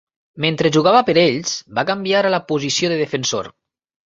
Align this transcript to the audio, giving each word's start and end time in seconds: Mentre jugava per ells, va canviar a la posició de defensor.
Mentre 0.45 0.71
jugava 0.77 1.01
per 1.09 1.15
ells, 1.23 1.51
va 1.81 1.83
canviar 1.91 2.25
a 2.25 2.33
la 2.37 2.41
posició 2.53 2.91
de 2.95 2.99
defensor. 3.05 3.53